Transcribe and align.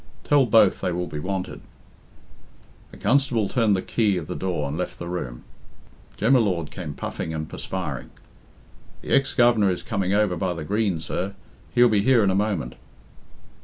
"Tell 0.23 0.47
both 0.47 0.81
they 0.81 0.91
will 0.91 1.05
be 1.05 1.19
wanted." 1.19 1.61
The 2.89 2.97
constable 2.97 3.47
turned 3.47 3.75
the 3.75 3.83
key 3.83 4.17
of 4.17 4.25
the 4.25 4.33
door 4.33 4.67
and 4.67 4.75
left 4.75 4.97
the 4.97 5.07
room. 5.07 5.43
Jem 6.17 6.33
y 6.33 6.39
Lord 6.39 6.71
came 6.71 6.95
puffing 6.95 7.35
and 7.35 7.47
perspiring. 7.47 8.09
"The 9.03 9.11
ex 9.11 9.35
Governor 9.35 9.69
is 9.69 9.83
coming 9.83 10.11
over 10.11 10.35
by 10.35 10.55
the 10.55 10.65
green, 10.65 10.99
sir. 10.99 11.35
He'll 11.75 11.87
be 11.87 12.01
here 12.01 12.23
in 12.23 12.31
a 12.31 12.33
moment." 12.35 12.77